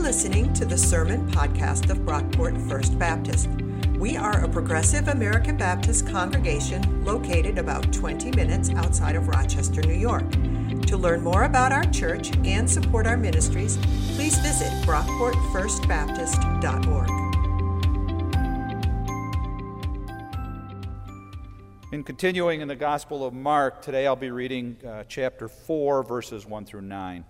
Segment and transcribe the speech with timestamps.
[0.00, 3.50] listening to the Sermon Podcast of Brockport First Baptist.
[3.98, 9.92] We are a progressive American Baptist congregation located about 20 minutes outside of Rochester, New
[9.92, 10.24] York.
[10.86, 13.76] To learn more about our church and support our ministries,
[14.16, 17.10] please visit brockportfirstbaptist.org.
[21.92, 26.46] In continuing in the Gospel of Mark, today I'll be reading uh, chapter 4, verses
[26.46, 27.22] 1 through 9.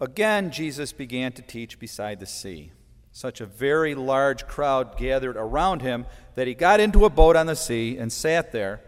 [0.00, 2.72] Again, Jesus began to teach beside the sea.
[3.12, 7.46] Such a very large crowd gathered around him that he got into a boat on
[7.46, 8.80] the sea and sat there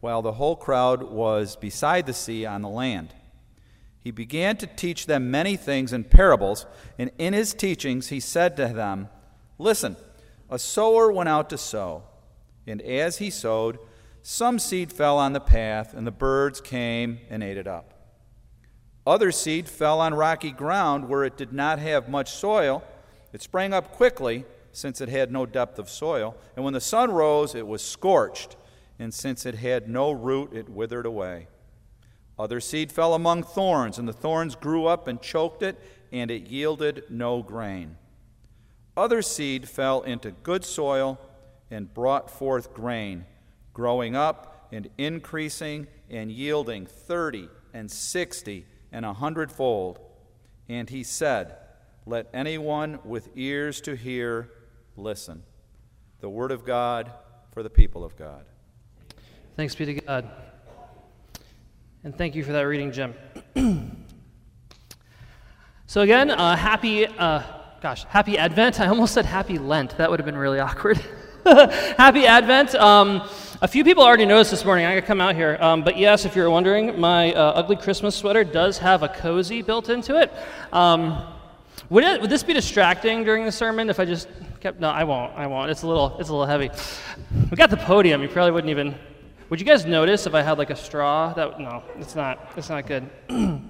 [0.00, 3.14] while the whole crowd was beside the sea on the land.
[3.98, 6.66] He began to teach them many things in parables,
[6.98, 9.08] and in his teachings he said to them,
[9.58, 9.96] Listen,
[10.50, 12.02] a sower went out to sow,
[12.66, 13.78] and as he sowed,
[14.22, 17.93] some seed fell on the path, and the birds came and ate it up.
[19.06, 22.82] Other seed fell on rocky ground where it did not have much soil.
[23.32, 26.36] It sprang up quickly, since it had no depth of soil.
[26.56, 28.56] And when the sun rose, it was scorched,
[28.98, 31.48] and since it had no root, it withered away.
[32.38, 36.48] Other seed fell among thorns, and the thorns grew up and choked it, and it
[36.48, 37.96] yielded no grain.
[38.96, 41.20] Other seed fell into good soil
[41.70, 43.26] and brought forth grain,
[43.72, 49.98] growing up and increasing and yielding thirty and sixty and a hundredfold.
[50.68, 51.56] And he said,
[52.06, 54.50] Let anyone with ears to hear
[54.96, 55.42] listen.
[56.20, 57.12] The word of God
[57.52, 58.46] for the people of God.
[59.56, 60.30] Thanks be to God.
[62.04, 63.14] And thank you for that reading, Jim.
[65.86, 67.42] so, again, uh, happy, uh,
[67.80, 68.80] gosh, happy Advent.
[68.80, 69.98] I almost said happy Lent.
[69.98, 71.00] That would have been really awkward.
[71.44, 72.74] happy Advent.
[72.76, 73.28] Um,
[73.62, 74.84] a few people already noticed this morning.
[74.84, 75.56] I gotta come out here.
[75.60, 79.62] Um, but yes, if you're wondering, my uh, ugly Christmas sweater does have a cozy
[79.62, 80.32] built into it.
[80.72, 81.24] Um,
[81.88, 84.28] would, it, would this be distracting during the sermon if I just
[84.60, 84.80] kept?
[84.80, 85.36] No, I won't.
[85.36, 85.70] I won't.
[85.70, 86.16] It's a little.
[86.18, 86.70] It's a little heavy.
[87.50, 88.22] We got the podium.
[88.22, 88.94] You probably wouldn't even.
[89.50, 91.32] Would you guys notice if I had like a straw?
[91.34, 92.52] That no, it's not.
[92.56, 93.08] It's not good.
[93.28, 93.62] um,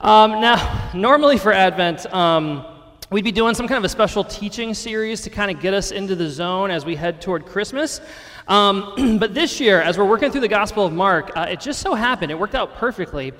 [0.00, 2.06] now, normally for Advent.
[2.12, 2.64] Um,
[3.10, 5.92] we'd be doing some kind of a special teaching series to kind of get us
[5.92, 8.00] into the zone as we head toward Christmas.
[8.48, 11.80] Um, but this year, as we're working through the Gospel of Mark, uh, it just
[11.80, 13.32] so happened, it worked out perfectly,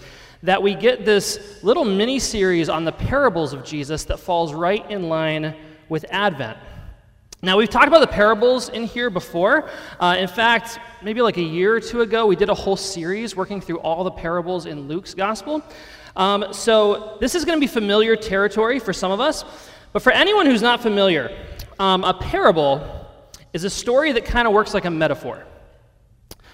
[0.42, 4.88] that we get this little mini series on the parables of Jesus that falls right
[4.90, 5.54] in line
[5.88, 6.58] with Advent.
[7.42, 9.68] Now, we've talked about the parables in here before.
[10.00, 13.36] Uh, in fact, maybe like a year or two ago, we did a whole series
[13.36, 15.62] working through all the parables in Luke's Gospel.
[16.16, 19.44] Um, so, this is going to be familiar territory for some of us.
[19.92, 21.30] But for anyone who's not familiar,
[21.78, 23.05] um, a parable
[23.56, 25.42] is a story that kind of works like a metaphor.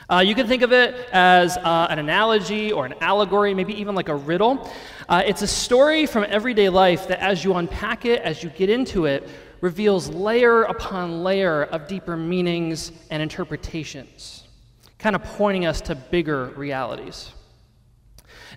[0.08, 3.96] Uh, you can think of it as uh, an analogy or an allegory, maybe even
[3.96, 4.70] like a riddle.
[5.08, 8.70] Uh, it's a story from everyday life that, as you unpack it, as you get
[8.70, 9.28] into it,
[9.60, 14.44] reveals layer upon layer of deeper meanings and interpretations,
[15.00, 17.32] kind of pointing us to bigger realities.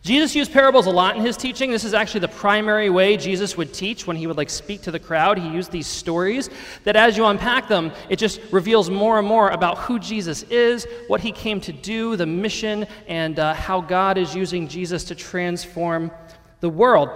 [0.05, 1.71] Jesus used parables a lot in his teaching.
[1.71, 4.91] This is actually the primary way Jesus would teach when he would like speak to
[4.91, 5.39] the crowd.
[5.39, 6.51] He used these stories
[6.83, 10.85] that as you unpack them, it just reveals more and more about who Jesus is,
[11.07, 15.16] what he came to do, the mission, and uh, how God is using Jesus to
[15.16, 16.11] transform
[16.59, 17.09] the world.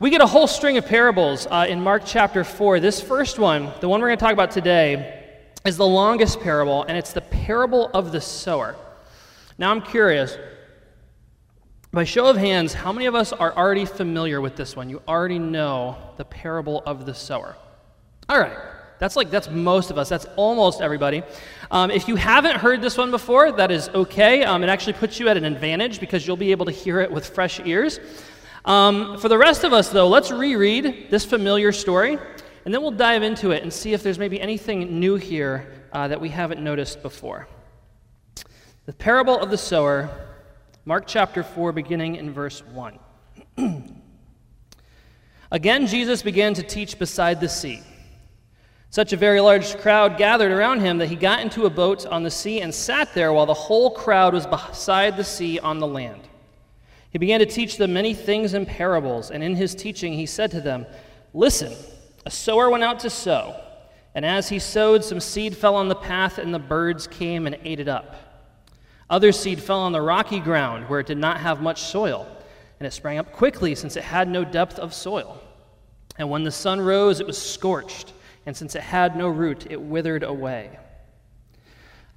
[0.00, 2.80] We get a whole string of parables uh, in Mark chapter 4.
[2.80, 5.28] This first one, the one we're going to talk about today,
[5.64, 8.74] is the longest parable, and it's the parable of the sower.
[9.58, 10.36] Now I'm curious
[11.92, 14.88] by show of hands, how many of us are already familiar with this one?
[14.88, 17.54] You already know the parable of the sower.
[18.30, 18.56] All right.
[18.98, 20.08] That's like, that's most of us.
[20.08, 21.22] That's almost everybody.
[21.70, 24.42] Um, if you haven't heard this one before, that is okay.
[24.42, 27.10] Um, it actually puts you at an advantage because you'll be able to hear it
[27.10, 28.00] with fresh ears.
[28.64, 32.16] Um, for the rest of us, though, let's reread this familiar story,
[32.64, 36.08] and then we'll dive into it and see if there's maybe anything new here uh,
[36.08, 37.48] that we haven't noticed before.
[38.86, 40.31] The parable of the sower
[40.84, 42.98] Mark chapter 4, beginning in verse 1.
[45.52, 47.82] Again, Jesus began to teach beside the sea.
[48.90, 52.24] Such a very large crowd gathered around him that he got into a boat on
[52.24, 55.86] the sea and sat there while the whole crowd was beside the sea on the
[55.86, 56.22] land.
[57.10, 60.50] He began to teach them many things in parables, and in his teaching he said
[60.50, 60.84] to them,
[61.32, 61.72] Listen,
[62.26, 63.54] a sower went out to sow,
[64.16, 67.56] and as he sowed, some seed fell on the path, and the birds came and
[67.62, 68.31] ate it up.
[69.12, 72.26] Other seed fell on the rocky ground where it did not have much soil,
[72.80, 75.38] and it sprang up quickly since it had no depth of soil.
[76.16, 78.14] And when the sun rose, it was scorched,
[78.46, 80.78] and since it had no root, it withered away.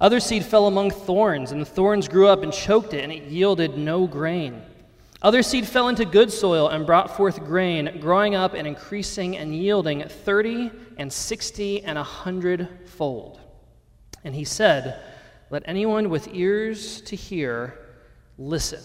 [0.00, 3.24] Other seed fell among thorns, and the thorns grew up and choked it, and it
[3.24, 4.62] yielded no grain.
[5.20, 9.54] Other seed fell into good soil and brought forth grain, growing up and increasing and
[9.54, 13.38] yielding 30 and 60 and a hundred fold.
[14.24, 14.98] And he said,
[15.48, 17.78] Let anyone with ears to hear
[18.36, 18.80] listen.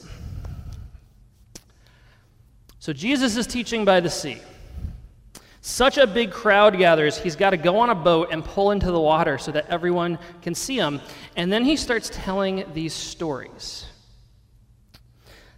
[2.79, 4.41] So Jesus is teaching by the sea.
[5.61, 8.91] Such a big crowd gathers, he's got to go on a boat and pull into
[8.91, 10.99] the water so that everyone can see him.
[11.35, 13.85] And then he starts telling these stories.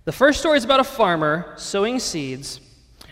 [0.03, 2.59] The first story is about a farmer sowing seeds,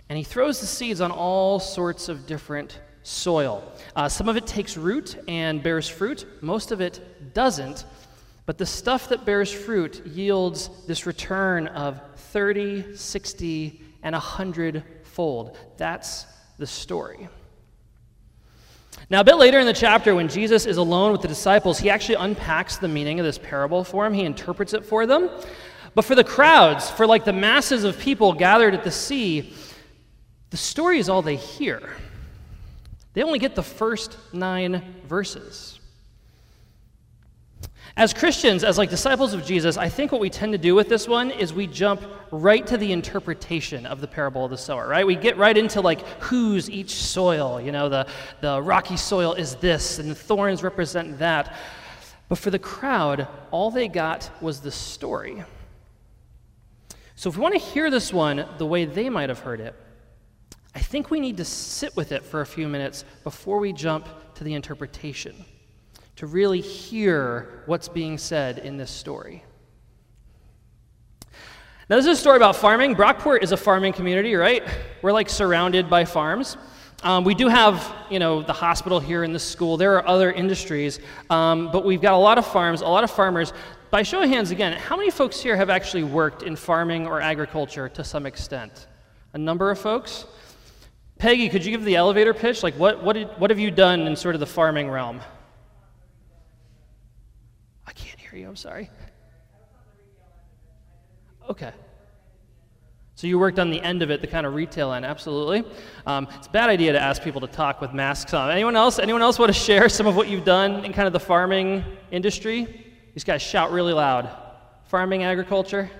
[0.09, 3.63] and he throws the seeds on all sorts of different soil.
[3.95, 7.85] Uh, some of it takes root and bears fruit, most of it doesn't.
[8.45, 15.57] But the stuff that bears fruit yields this return of 30, 60, and 100 fold.
[15.77, 16.25] That's
[16.57, 17.29] the story.
[19.09, 21.89] Now, a bit later in the chapter, when Jesus is alone with the disciples, he
[21.89, 24.13] actually unpacks the meaning of this parable for them.
[24.13, 25.29] He interprets it for them.
[25.93, 29.53] But for the crowds, for like the masses of people gathered at the sea,
[30.49, 31.95] the story is all they hear.
[33.13, 35.79] They only get the first nine verses.
[37.97, 40.87] As Christians, as like disciples of Jesus, I think what we tend to do with
[40.87, 44.87] this one is we jump right to the interpretation of the parable of the sower,
[44.87, 45.05] right?
[45.05, 48.07] We get right into like who's each soil, you know, the,
[48.39, 51.53] the rocky soil is this, and the thorns represent that.
[52.29, 55.43] But for the crowd, all they got was the story.
[57.15, 59.75] So if we want to hear this one the way they might have heard it,
[60.73, 64.07] I think we need to sit with it for a few minutes before we jump
[64.35, 65.45] to the interpretation
[66.15, 69.43] to really hear what's being said in this story.
[71.89, 72.95] Now, this is a story about farming.
[72.95, 74.63] Brockport is a farming community, right?
[75.01, 76.55] We're like surrounded by farms.
[77.03, 79.75] Um, we do have, you know, the hospital here in the school.
[79.75, 83.11] There are other industries, um, but we've got a lot of farms, a lot of
[83.11, 83.51] farmers.
[83.89, 87.19] By show of hands, again, how many folks here have actually worked in farming or
[87.19, 88.87] agriculture to some extent?
[89.33, 90.25] A number of folks.
[91.21, 92.63] Peggy, could you give the elevator pitch?
[92.63, 95.21] Like, what, what, did, what have you done in sort of the farming realm?
[97.85, 98.89] I can't hear you, I'm sorry.
[101.47, 101.71] Okay.
[103.13, 105.63] So you worked on the end of it, the kind of retail end, absolutely.
[106.07, 108.49] Um, it's a bad idea to ask people to talk with masks on.
[108.49, 108.97] Anyone else?
[108.97, 111.83] Anyone else want to share some of what you've done in kind of the farming
[112.09, 112.91] industry?
[113.13, 114.27] These guys shout really loud.
[114.85, 115.91] Farming, agriculture.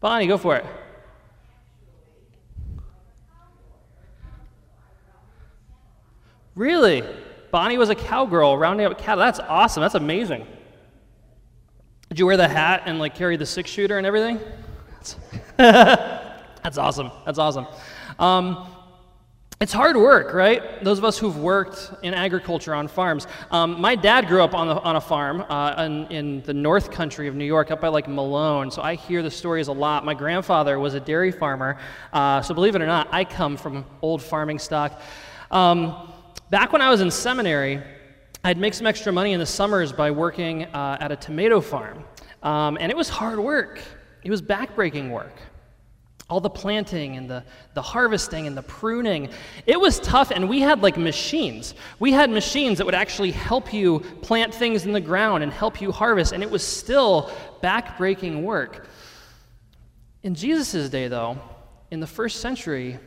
[0.00, 0.66] Bonnie, go for it.
[6.60, 7.02] Really?
[7.50, 9.24] Bonnie was a cowgirl rounding up cattle.
[9.24, 9.80] That's awesome.
[9.80, 10.46] That's amazing.
[12.10, 14.38] Did you wear the hat and like carry the six shooter and everything?
[15.56, 17.12] That's, awesome.
[17.24, 17.66] That's awesome.
[18.18, 18.66] Um,
[19.58, 20.84] it's hard work, right?
[20.84, 23.26] Those of us who've worked in agriculture on farms.
[23.50, 26.90] Um, my dad grew up on, the, on a farm uh, in, in, the north
[26.90, 30.04] country of New York, up by like Malone, so I hear the stories a lot.
[30.04, 31.78] My grandfather was a dairy farmer,
[32.12, 35.00] uh, so believe it or not, I come from old farming stock.
[35.50, 36.09] Um,
[36.50, 37.80] Back when I was in seminary,
[38.42, 42.04] I'd make some extra money in the summers by working uh, at a tomato farm.
[42.42, 43.80] Um, and it was hard work,
[44.24, 45.34] it was backbreaking work.
[46.28, 47.44] All the planting and the,
[47.74, 49.30] the harvesting and the pruning.
[49.66, 51.74] It was tough, and we had like machines.
[51.98, 55.80] We had machines that would actually help you plant things in the ground and help
[55.80, 57.32] you harvest, and it was still
[57.64, 58.86] backbreaking work.
[60.22, 61.36] In Jesus' day, though,
[61.90, 62.98] in the first century,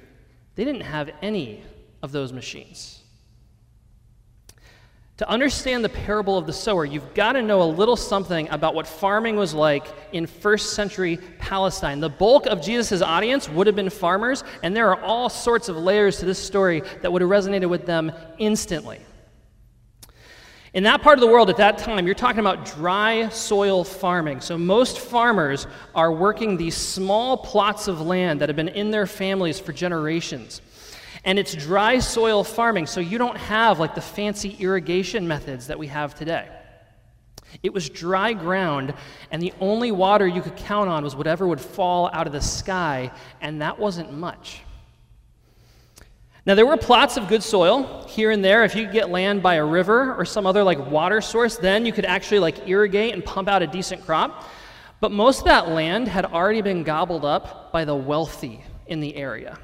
[0.56, 1.64] they didn't have any
[2.02, 3.03] of those machines.
[5.18, 8.74] To understand the parable of the sower, you've got to know a little something about
[8.74, 12.00] what farming was like in first century Palestine.
[12.00, 15.78] The bulk of Jesus' audience would have been farmers, and there are all sorts of
[15.78, 19.02] layers to this story that would have resonated with them instantly.
[20.74, 24.42] In that part of the world at that time, you're talking about dry soil farming.
[24.42, 29.06] So most farmers are working these small plots of land that have been in their
[29.06, 30.62] families for generations.
[31.26, 35.80] And it's dry soil farming, so you don't have like the fancy irrigation methods that
[35.80, 36.48] we have today.
[37.62, 38.94] It was dry ground,
[39.32, 42.42] and the only water you could count on was whatever would fall out of the
[42.42, 43.12] sky,
[43.42, 44.62] and that wasn't much.
[46.46, 48.66] Now, there were plots of good soil here and there.
[48.66, 51.86] If you could get land by a river or some other like water source, then
[51.86, 54.50] you could actually like irrigate and pump out a decent crop.
[55.00, 59.16] But most of that land had already been gobbled up by the wealthy in the
[59.16, 59.58] area.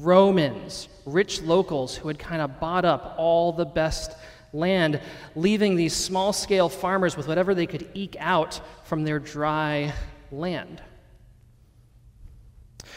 [0.00, 4.16] Romans, rich locals who had kind of bought up all the best
[4.52, 5.00] land,
[5.34, 9.92] leaving these small scale farmers with whatever they could eke out from their dry
[10.30, 10.82] land.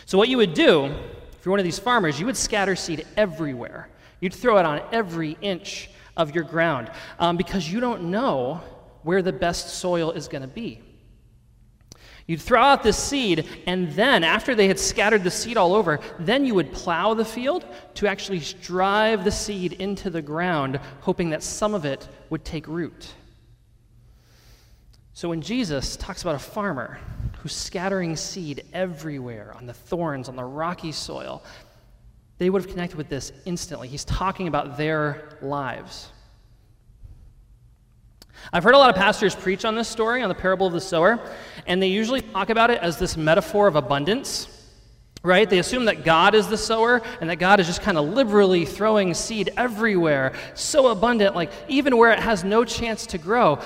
[0.05, 3.05] So, what you would do, if you're one of these farmers, you would scatter seed
[3.15, 3.89] everywhere.
[4.19, 8.61] You'd throw it on every inch of your ground um, because you don't know
[9.03, 10.81] where the best soil is going to be.
[12.29, 15.99] You'd throw out this seed, and then, after they had scattered the seed all over,
[16.19, 21.31] then you would plow the field to actually drive the seed into the ground, hoping
[21.31, 23.15] that some of it would take root.
[25.13, 26.99] So when Jesus talks about a farmer
[27.39, 31.43] who's scattering seed everywhere on the thorns, on the rocky soil,
[32.37, 33.87] they would have connected with this instantly.
[33.87, 36.11] He's talking about their lives.
[38.51, 40.81] I've heard a lot of pastors preach on this story, on the parable of the
[40.81, 41.19] sower,
[41.67, 44.47] and they usually talk about it as this metaphor of abundance,
[45.23, 45.49] right?
[45.49, 48.65] They assume that God is the sower and that God is just kind of liberally
[48.65, 53.59] throwing seed everywhere, so abundant, like even where it has no chance to grow.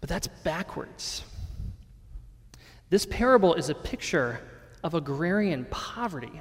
[0.00, 1.24] But that's backwards.
[2.90, 4.40] This parable is a picture
[4.82, 6.40] of agrarian poverty.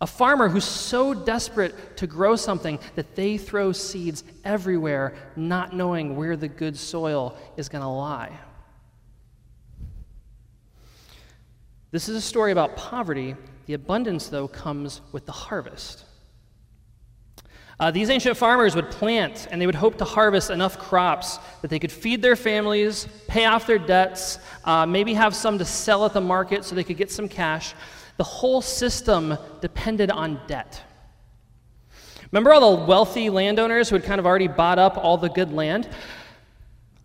[0.00, 6.16] A farmer who's so desperate to grow something that they throw seeds everywhere, not knowing
[6.16, 8.30] where the good soil is going to lie.
[11.90, 13.34] This is a story about poverty.
[13.66, 16.04] The abundance, though, comes with the harvest.
[17.80, 21.68] Uh, these ancient farmers would plant and they would hope to harvest enough crops that
[21.68, 26.04] they could feed their families, pay off their debts, uh, maybe have some to sell
[26.04, 27.74] at the market so they could get some cash.
[28.18, 30.82] The whole system depended on debt.
[32.30, 35.52] Remember all the wealthy landowners who had kind of already bought up all the good
[35.52, 35.88] land?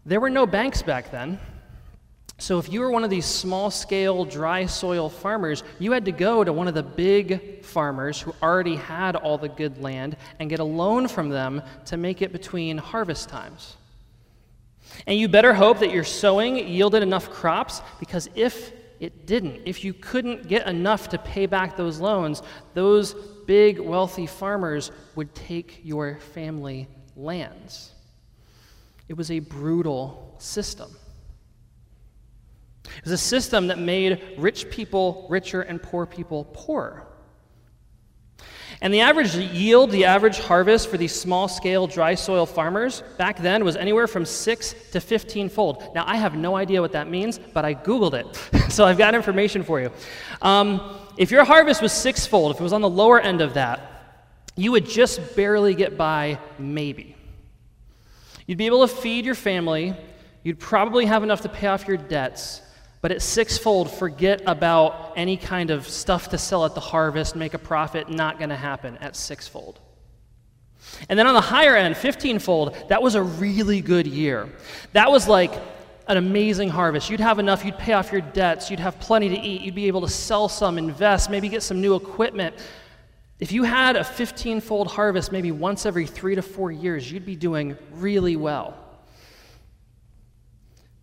[0.06, 1.40] There were no banks back then.
[2.40, 6.12] So if you were one of these small scale dry soil farmers, you had to
[6.12, 10.50] go to one of the big farmers who already had all the good land and
[10.50, 13.78] get a loan from them to make it between harvest times.
[15.08, 19.60] And you better hope that your sowing yielded enough crops because if it didn't.
[19.66, 22.42] If you couldn't get enough to pay back those loans,
[22.74, 23.14] those
[23.46, 27.92] big wealthy farmers would take your family lands.
[29.10, 30.90] It was a brutal system.
[32.86, 37.06] It was a system that made rich people richer and poor people poorer.
[38.82, 43.40] And the average yield, the average harvest for these small scale dry soil farmers back
[43.40, 45.84] then was anywhere from 6 to 15 fold.
[45.96, 48.72] Now, I have no idea what that means, but I Googled it.
[48.72, 49.92] so I've got information for you.
[50.42, 53.90] Um, if your harvest was sixfold, if it was on the lower end of that,
[54.56, 57.16] you would just barely get by, maybe.
[58.48, 59.96] You'd be able to feed your family,
[60.44, 62.62] you'd probably have enough to pay off your debts,
[63.04, 67.54] but at sixfold, forget about any kind of stuff to sell at the harvest, make
[67.54, 69.82] a profit, not going to happen at sixfold.
[71.10, 74.48] And then on the higher end, 15 fold, that was a really good year.
[74.94, 75.52] That was like
[76.08, 77.10] an amazing harvest.
[77.10, 79.88] You'd have enough, you'd pay off your debts, you'd have plenty to eat, you'd be
[79.88, 82.56] able to sell some, invest, maybe get some new equipment.
[83.38, 87.26] If you had a 15 fold harvest maybe once every three to four years, you'd
[87.26, 88.83] be doing really well.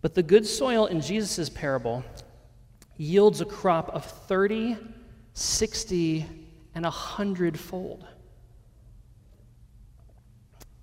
[0.01, 2.03] But the good soil in Jesus' parable
[2.97, 4.77] yields a crop of 30,
[5.33, 6.25] 60,
[6.75, 8.05] and 100 fold.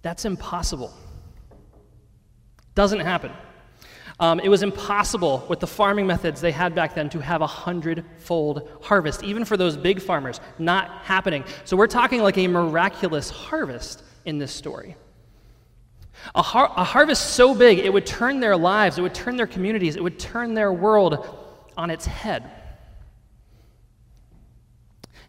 [0.02, 0.94] That's impossible.
[2.74, 3.32] Doesn't happen.
[4.20, 7.46] Um, it was impossible with the farming methods they had back then to have a
[7.46, 10.40] hundredfold harvest, even for those big farmers.
[10.58, 11.44] Not happening.
[11.64, 14.96] So we're talking like a miraculous harvest in this story.
[16.34, 19.46] A, har- a harvest so big, it would turn their lives, it would turn their
[19.46, 21.26] communities, it would turn their world
[21.76, 22.50] on its head.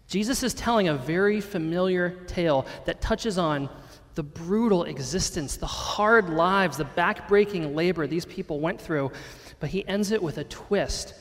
[0.07, 3.69] Jesus is telling a very familiar tale that touches on
[4.15, 9.11] the brutal existence, the hard lives, the backbreaking labor these people went through,
[9.59, 11.13] but he ends it with a twist.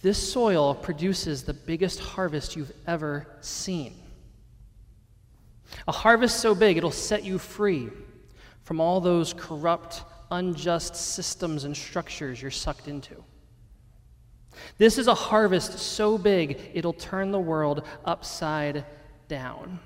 [0.00, 3.94] This soil produces the biggest harvest you've ever seen.
[5.86, 7.90] A harvest so big, it'll set you free
[8.70, 13.16] from all those corrupt, unjust systems and structures you're sucked into.
[14.78, 18.84] This is a harvest so big it'll turn the world upside
[19.26, 19.80] down.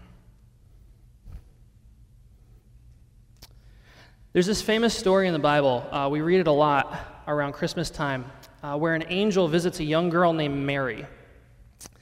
[4.35, 5.87] There's this famous story in the Bible.
[5.91, 8.31] Uh, we read it a lot around Christmas time,
[8.63, 11.07] uh, where an angel visits a young girl named Mary.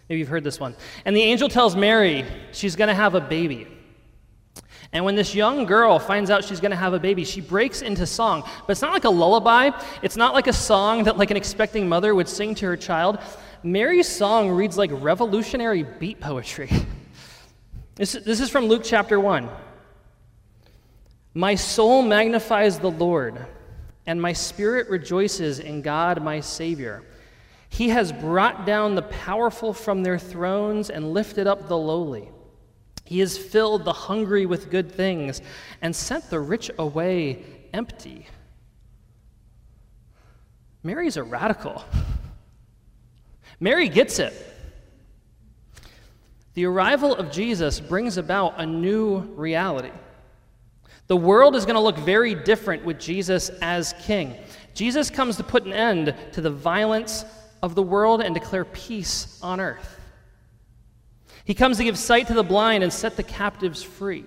[0.08, 0.74] Maybe you've heard this one.
[1.04, 3.68] And the angel tells Mary she's going to have a baby.
[4.92, 7.80] And when this young girl finds out she's going to have a baby, she breaks
[7.80, 8.42] into song.
[8.66, 9.70] But it's not like a lullaby.
[10.02, 13.18] It's not like a song that like an expecting mother would sing to her child.
[13.62, 16.70] Mary's song reads like revolutionary beat poetry.
[17.94, 19.48] this, this is from Luke chapter 1.
[21.34, 23.46] My soul magnifies the Lord,
[24.04, 27.02] and my spirit rejoices in God my Savior.
[27.70, 32.28] He has brought down the powerful from their thrones and lifted up the lowly.
[33.12, 35.42] He has filled the hungry with good things
[35.82, 38.26] and sent the rich away empty.
[40.82, 41.84] Mary's a radical.
[43.60, 44.32] Mary gets it.
[46.54, 49.92] The arrival of Jesus brings about a new reality.
[51.06, 54.36] The world is going to look very different with Jesus as king.
[54.72, 57.26] Jesus comes to put an end to the violence
[57.62, 59.98] of the world and declare peace on earth.
[61.44, 64.24] He comes to give sight to the blind and set the captives free.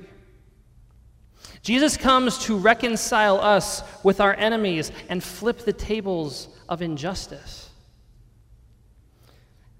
[1.61, 7.69] Jesus comes to reconcile us with our enemies and flip the tables of injustice.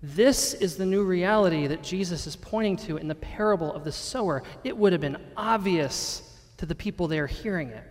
[0.01, 3.91] This is the new reality that Jesus is pointing to in the parable of the
[3.91, 4.43] sower.
[4.63, 6.21] It would have been obvious
[6.57, 7.83] to the people there hearing it.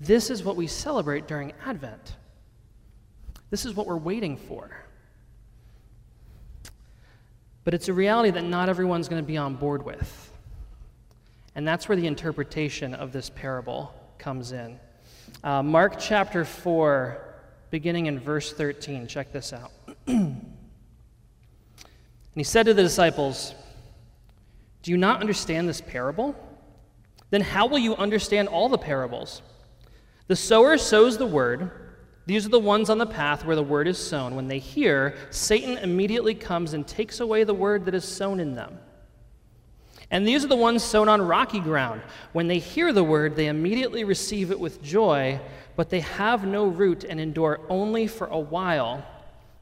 [0.00, 2.16] This is what we celebrate during Advent.
[3.50, 4.70] This is what we're waiting for.
[7.70, 10.32] But it's a reality that not everyone's going to be on board with.
[11.54, 14.76] And that's where the interpretation of this parable comes in.
[15.44, 17.24] Uh, Mark chapter 4,
[17.70, 19.06] beginning in verse 13.
[19.06, 19.70] Check this out.
[20.08, 20.42] and
[22.34, 23.54] he said to the disciples,
[24.82, 26.34] Do you not understand this parable?
[27.30, 29.42] Then how will you understand all the parables?
[30.26, 31.70] The sower sows the word.
[32.30, 34.36] These are the ones on the path where the word is sown.
[34.36, 38.54] When they hear, Satan immediately comes and takes away the word that is sown in
[38.54, 38.78] them.
[40.12, 42.02] And these are the ones sown on rocky ground.
[42.32, 45.40] When they hear the word, they immediately receive it with joy,
[45.74, 49.04] but they have no root and endure only for a while.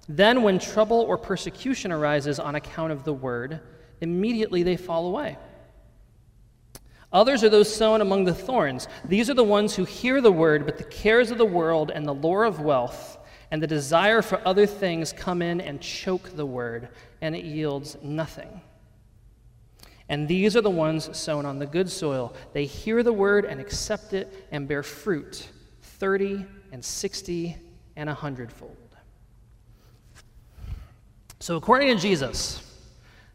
[0.06, 3.60] Then, when trouble or persecution arises on account of the word,
[4.02, 5.38] immediately they fall away.
[7.12, 8.86] Others are those sown among the thorns.
[9.04, 12.06] These are the ones who hear the word, but the cares of the world and
[12.06, 13.18] the lure of wealth
[13.50, 16.88] and the desire for other things come in and choke the word,
[17.22, 18.60] and it yields nothing.
[20.10, 22.34] And these are the ones sown on the good soil.
[22.52, 25.48] They hear the word and accept it and bear fruit
[25.82, 27.56] 30 and 60
[27.96, 28.76] and a hundredfold.
[31.40, 32.62] So, according to Jesus,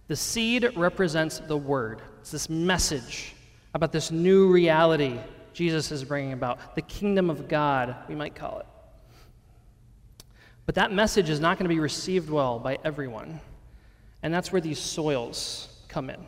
[0.08, 2.02] the seed represents the word.
[2.20, 3.34] It's this message
[3.74, 5.20] about this new reality
[5.54, 8.66] Jesus is bringing about, the kingdom of God, we might call it.
[10.66, 13.40] But that message is not going to be received well by everyone.
[14.24, 16.26] And that's where these soils come in.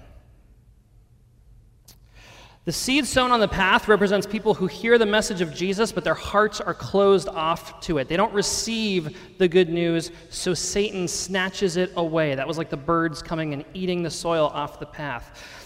[2.66, 6.04] The seed sown on the path represents people who hear the message of Jesus, but
[6.04, 8.08] their hearts are closed off to it.
[8.08, 12.34] They don't receive the good news, so Satan snatches it away.
[12.34, 15.65] That was like the birds coming and eating the soil off the path.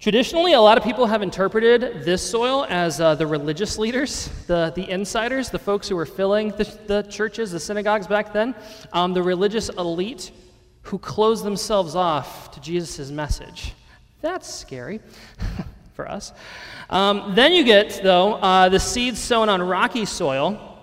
[0.00, 4.72] Traditionally, a lot of people have interpreted this soil as uh, the religious leaders, the,
[4.74, 8.54] the insiders, the folks who were filling the, the churches, the synagogues back then,
[8.94, 10.30] um, the religious elite
[10.84, 13.74] who closed themselves off to Jesus' message.
[14.22, 15.00] That's scary
[15.92, 16.32] for us.
[16.88, 20.78] Um, then you get, though, uh, the seeds sown on rocky soil.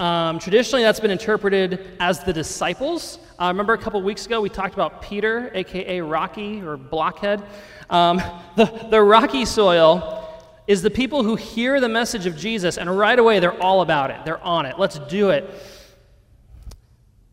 [0.00, 3.18] Um, traditionally, that's been interpreted as the disciples.
[3.38, 7.42] Uh, remember a couple weeks ago we talked about Peter, aka Rocky or Blockhead?
[7.90, 8.22] Um,
[8.56, 10.20] the, the rocky soil
[10.66, 14.10] is the people who hear the message of Jesus and right away they're all about
[14.10, 14.24] it.
[14.24, 14.78] They're on it.
[14.78, 15.48] Let's do it.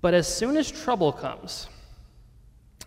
[0.02, 1.68] But as soon as trouble comes,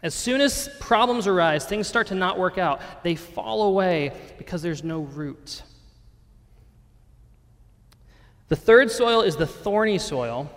[0.03, 4.61] as soon as problems arise, things start to not work out, they fall away because
[4.61, 5.62] there's no root.
[8.48, 10.50] The third soil is the thorny soil.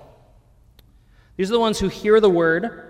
[1.38, 2.87] These are the ones who hear the word,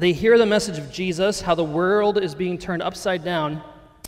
[0.00, 3.62] they hear the message of Jesus, how the world is being turned upside down,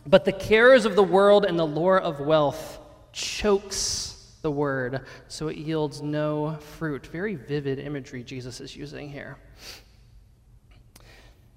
[0.06, 2.78] but the cares of the world and the lure of wealth
[3.12, 7.06] chokes the word, so it yields no fruit.
[7.06, 9.36] Very vivid imagery Jesus is using here.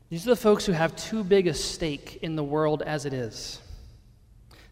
[0.10, 3.14] These are the folks who have too big a stake in the world as it
[3.14, 3.62] is.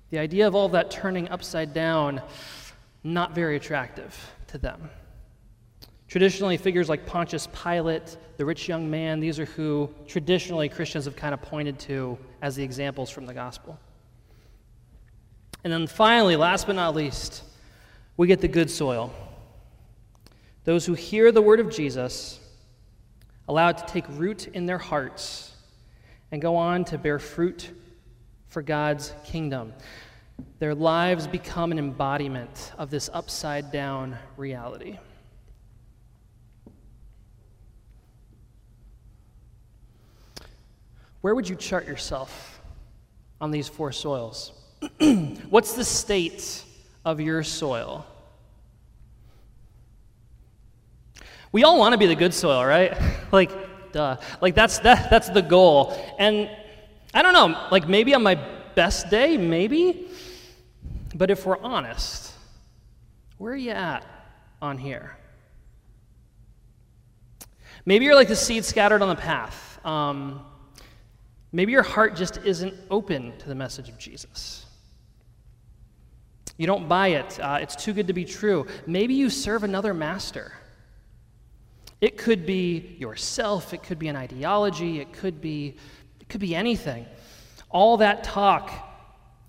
[0.10, 2.22] The idea of all that turning upside down,
[3.02, 4.14] not very attractive
[4.48, 4.90] to them.
[6.14, 11.16] Traditionally, figures like Pontius Pilate, the rich young man, these are who traditionally Christians have
[11.16, 13.80] kind of pointed to as the examples from the gospel.
[15.64, 17.42] And then finally, last but not least,
[18.16, 19.12] we get the good soil.
[20.66, 22.40] Those who hear the word of Jesus,
[23.48, 25.56] allow it to take root in their hearts,
[26.32, 27.72] and go on to bear fruit
[28.50, 29.74] for God's kingdom.
[30.60, 35.00] Their lives become an embodiment of this upside down reality.
[41.24, 42.60] Where would you chart yourself
[43.40, 44.52] on these four soils?
[45.50, 46.62] What's the state
[47.06, 48.06] of your soil?
[51.54, 52.98] We all want to be the good soil, right?
[53.32, 53.52] like,
[53.94, 54.18] duh.
[54.42, 55.98] Like that's that, that's the goal.
[56.20, 56.50] And
[57.14, 58.36] I don't know, like maybe on my
[58.76, 60.10] best day, maybe.
[61.16, 62.34] But if we're honest,
[63.38, 64.06] where are you at
[64.62, 65.16] on here.
[67.86, 69.80] Maybe you're like the seed scattered on the path.
[69.86, 70.46] Um,
[71.54, 74.66] maybe your heart just isn't open to the message of Jesus.
[76.58, 78.68] You don't buy it, uh, it's too good to be true.
[78.86, 80.52] Maybe you serve another master.
[82.02, 85.78] It could be yourself, it could be an ideology, it could be,
[86.20, 87.06] it could be anything.
[87.70, 88.72] All that talk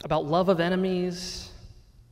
[0.05, 1.51] about love of enemies,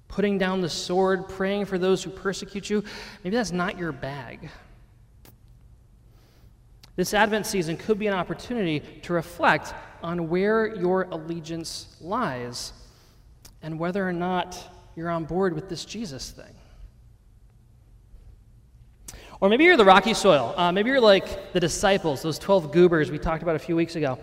[0.09, 2.83] putting down the sword, praying for those who persecute you,
[3.23, 4.51] maybe that's not your bag.
[6.95, 12.73] This Advent season could be an opportunity to reflect on where your allegiance lies
[13.63, 14.59] and whether or not
[14.95, 16.55] you're on board with this Jesus thing.
[19.41, 20.55] Or maybe you're the rocky soil.
[20.57, 23.97] Uh, maybe you're like the disciples, those 12 goobers we talked about a few weeks
[23.97, 24.19] ago.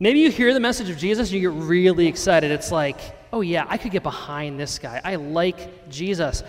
[0.00, 2.50] Maybe you hear the message of Jesus and you get really excited.
[2.50, 3.00] It's like,
[3.32, 5.00] oh, yeah, I could get behind this guy.
[5.02, 6.42] I like Jesus.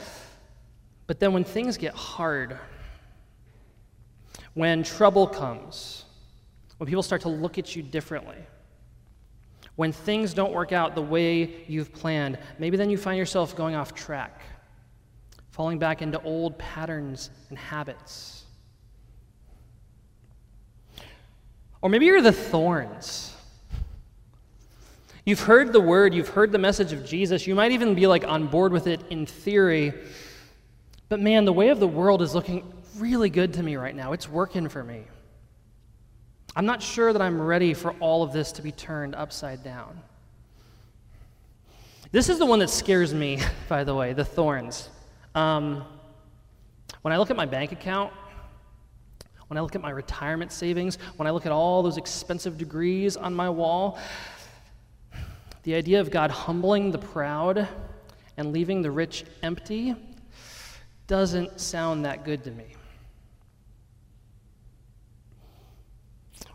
[1.08, 2.60] But then when things get hard,
[4.60, 6.04] when trouble comes,
[6.80, 8.36] when people start to look at you differently,
[9.78, 13.74] when things don't work out the way you've planned, maybe then you find yourself going
[13.74, 14.42] off track,
[15.52, 18.44] falling back into old patterns and habits.
[21.82, 23.34] Or maybe you're the thorns.
[25.24, 28.28] You've heard the word, you've heard the message of Jesus, you might even be like
[28.28, 29.94] on board with it in theory.
[31.08, 34.14] But man, the way of the world is looking really good to me right now.
[34.14, 35.04] It's working for me.
[36.56, 40.02] I'm not sure that I'm ready for all of this to be turned upside down.
[42.12, 44.90] This is the one that scares me, by the way, the thorns.
[45.36, 45.84] Um,
[47.02, 48.12] when I look at my bank account,
[49.48, 53.16] when I look at my retirement savings, when I look at all those expensive degrees
[53.16, 53.98] on my wall,
[55.64, 57.68] the idea of God humbling the proud
[58.38, 59.96] and leaving the rich empty
[61.08, 62.76] doesn't sound that good to me.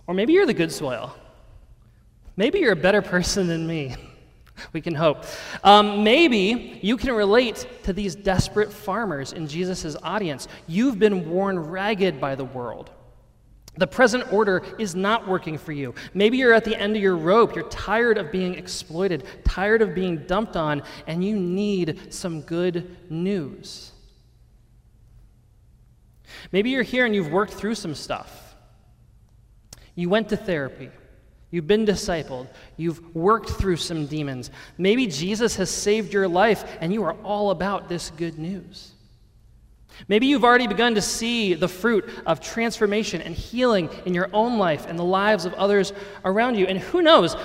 [0.06, 1.14] Or maybe you're the good soil.
[2.36, 3.96] Maybe you're a better person than me.
[4.72, 5.24] we can hope.
[5.62, 10.48] Um, maybe you can relate to these desperate farmers in Jesus' audience.
[10.66, 12.90] You've been worn ragged by the world.
[13.76, 15.94] The present order is not working for you.
[16.12, 17.56] Maybe you're at the end of your rope.
[17.56, 22.96] You're tired of being exploited, tired of being dumped on, and you need some good
[23.10, 23.90] news.
[26.52, 28.43] Maybe you're here and you've worked through some stuff.
[29.94, 30.90] You went to therapy.
[31.50, 32.48] You've been discipled.
[32.76, 34.50] You've worked through some demons.
[34.76, 38.90] Maybe Jesus has saved your life and you are all about this good news.
[40.09, 44.59] Maybe you've already begun to see the fruit of transformation and healing in your own
[44.59, 45.92] life and the lives of others
[46.24, 46.66] around you.
[46.66, 47.37] And who knows,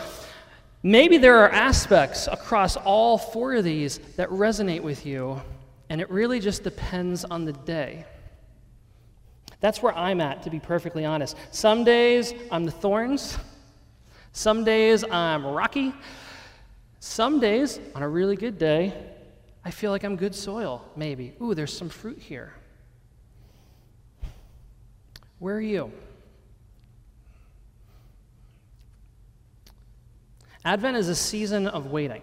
[0.81, 5.39] maybe there are aspects across all four of these that resonate with you,
[5.89, 8.05] and it really just depends on the day.
[9.61, 11.35] That's where I'm at, to be perfectly honest.
[11.51, 13.37] Some days I'm the thorns,
[14.31, 15.93] some days I'm rocky,
[16.99, 18.93] some days, on a really good day,
[19.63, 21.33] I feel like I'm good soil, maybe.
[21.41, 22.53] Ooh, there's some fruit here.
[25.39, 25.91] Where are you?
[30.65, 32.21] Advent is a season of waiting,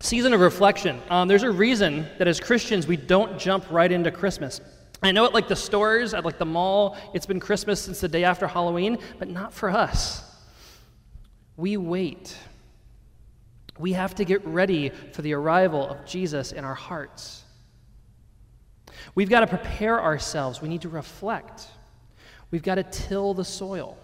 [0.00, 1.00] season of reflection.
[1.08, 4.60] Um, there's a reason that as Christians we don't jump right into Christmas.
[5.04, 8.08] I know at like the stores, at like the mall, it's been Christmas since the
[8.08, 10.22] day after Halloween, but not for us.
[11.58, 12.34] We wait.
[13.78, 17.42] We have to get ready for the arrival of Jesus in our hearts.
[19.14, 20.62] We've got to prepare ourselves.
[20.62, 21.66] We need to reflect.
[22.50, 23.98] We've got to till the soil.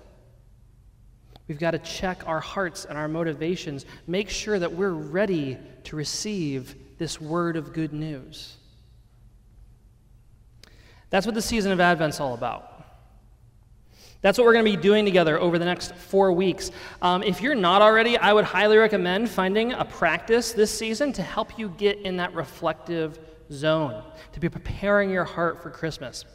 [1.49, 5.97] We've got to check our hearts and our motivations, make sure that we're ready to
[5.97, 8.59] receive this word of good news.
[11.11, 12.71] That's what the season of Advent's all about.
[14.23, 16.71] That's what we're going to be doing together over the next four weeks.
[17.01, 21.23] Um, if you're not already, I would highly recommend finding a practice this season to
[21.23, 23.19] help you get in that reflective
[23.51, 26.27] zone, to be preparing your heart for Christmas.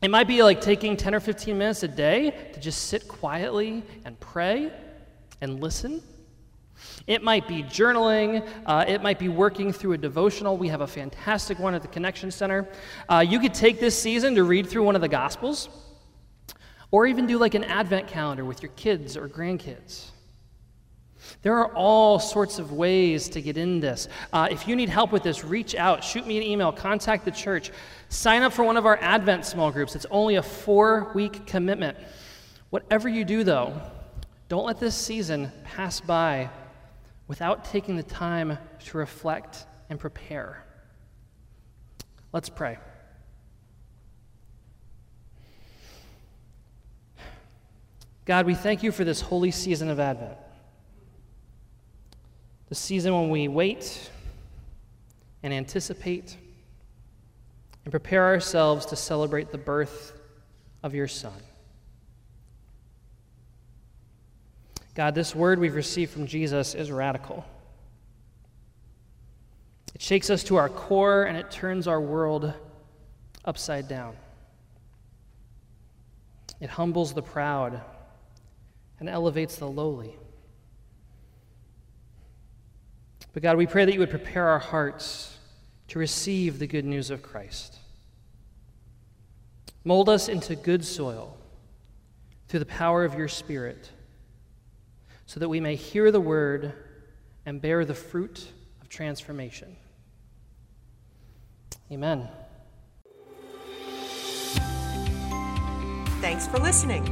[0.00, 3.82] It might be like taking 10 or 15 minutes a day to just sit quietly
[4.04, 4.72] and pray
[5.40, 6.02] and listen
[7.06, 10.56] it might be journaling, uh, it might be working through a devotional.
[10.56, 12.68] We have a fantastic one at the Connection Center.
[13.08, 15.68] Uh, you could take this season to read through one of the Gospels,
[16.90, 20.10] or even do like an Advent calendar with your kids or grandkids.
[21.42, 24.08] There are all sorts of ways to get in this.
[24.32, 27.30] Uh, if you need help with this, reach out, shoot me an email, contact the
[27.30, 27.70] church,
[28.08, 29.94] sign up for one of our Advent small groups.
[29.94, 31.96] It's only a four week commitment.
[32.70, 33.80] Whatever you do, though,
[34.48, 36.50] don't let this season pass by
[37.32, 40.62] without taking the time to reflect and prepare.
[42.30, 42.76] Let's pray.
[48.26, 50.36] God, we thank you for this holy season of Advent.
[52.68, 54.10] The season when we wait
[55.42, 56.36] and anticipate
[57.86, 60.20] and prepare ourselves to celebrate the birth
[60.82, 61.32] of your Son.
[64.94, 67.44] God, this word we've received from Jesus is radical.
[69.94, 72.52] It shakes us to our core and it turns our world
[73.44, 74.16] upside down.
[76.60, 77.80] It humbles the proud
[79.00, 80.14] and elevates the lowly.
[83.32, 85.38] But God, we pray that you would prepare our hearts
[85.88, 87.78] to receive the good news of Christ.
[89.84, 91.36] Mold us into good soil
[92.48, 93.90] through the power of your Spirit
[95.32, 96.74] so that we may hear the word
[97.46, 98.48] and bear the fruit
[98.82, 99.74] of transformation.
[101.90, 102.28] Amen.
[106.20, 107.02] Thanks for listening.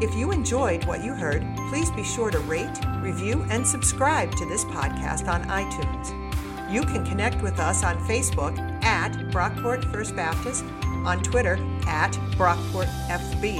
[0.00, 4.46] If you enjoyed what you heard, please be sure to rate, review, and subscribe to
[4.46, 6.72] this podcast on iTunes.
[6.72, 10.62] You can connect with us on Facebook at Brockport First Baptist,
[11.04, 11.54] on Twitter
[11.88, 13.56] at BrockportFB,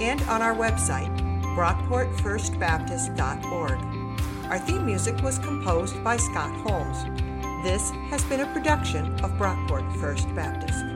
[0.00, 1.13] and on our website,
[1.54, 4.50] brockportfirstbaptist.org.
[4.50, 7.04] Our theme music was composed by Scott Holmes.
[7.64, 10.93] This has been a production of Brockport First Baptist.